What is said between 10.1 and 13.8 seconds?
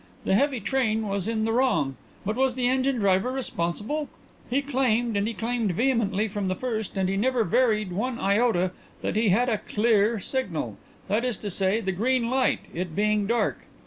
signal that is to say, the green light, it being dark.